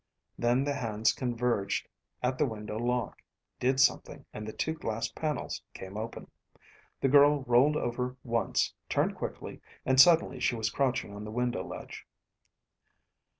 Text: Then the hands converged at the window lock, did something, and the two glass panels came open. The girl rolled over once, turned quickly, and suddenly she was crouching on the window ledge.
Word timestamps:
Then 0.35 0.63
the 0.63 0.73
hands 0.73 1.13
converged 1.13 1.87
at 2.23 2.39
the 2.39 2.47
window 2.47 2.79
lock, 2.79 3.21
did 3.59 3.79
something, 3.79 4.25
and 4.33 4.47
the 4.47 4.51
two 4.51 4.73
glass 4.73 5.07
panels 5.09 5.61
came 5.75 5.95
open. 5.95 6.31
The 7.01 7.07
girl 7.07 7.43
rolled 7.43 7.77
over 7.77 8.17
once, 8.23 8.73
turned 8.89 9.13
quickly, 9.13 9.61
and 9.85 10.01
suddenly 10.01 10.39
she 10.39 10.55
was 10.55 10.71
crouching 10.71 11.13
on 11.15 11.23
the 11.23 11.29
window 11.29 11.63
ledge. 11.63 12.07